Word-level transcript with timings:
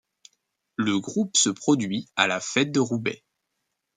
Le 0.77 0.99
groupe 0.99 1.37
se 1.37 1.51
produit 1.51 2.09
à 2.15 2.25
la 2.25 2.39
fête 2.39 2.71
de 2.71 2.79
Roubaix. 2.79 3.23